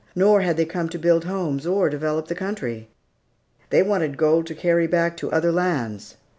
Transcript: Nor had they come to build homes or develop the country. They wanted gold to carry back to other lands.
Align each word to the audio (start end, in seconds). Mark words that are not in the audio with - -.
Nor 0.15 0.41
had 0.41 0.57
they 0.57 0.65
come 0.65 0.89
to 0.89 0.97
build 0.97 1.25
homes 1.25 1.67
or 1.67 1.87
develop 1.87 2.27
the 2.27 2.33
country. 2.33 2.87
They 3.69 3.83
wanted 3.83 4.17
gold 4.17 4.47
to 4.47 4.55
carry 4.55 4.87
back 4.87 5.15
to 5.17 5.31
other 5.31 5.51
lands. 5.51 6.15